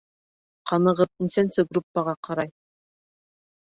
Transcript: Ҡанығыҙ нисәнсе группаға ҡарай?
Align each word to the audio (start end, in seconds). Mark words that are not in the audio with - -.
Ҡанығыҙ 0.71 1.13
нисәнсе 1.25 1.69
группаға 1.71 2.19
ҡарай? 2.31 2.55